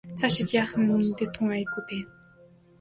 [0.17, 2.07] Цаашид яах нь үнэндээ тун аягүй байв.